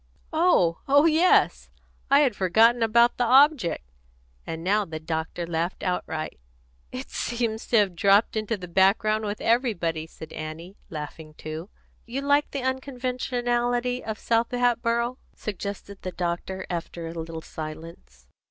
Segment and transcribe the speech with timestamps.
[0.33, 0.79] "Oh!
[0.87, 1.69] Oh yes.
[2.09, 3.83] I had forgot about the object,"
[4.47, 6.39] and now the doctor laughed outright.
[6.91, 11.69] "It seems to have dropped into the background with everybody," said Annie, laughing too.
[12.07, 18.25] "You like the unconventionality of South Hatboro'?" suggested the doctor, after a little silence.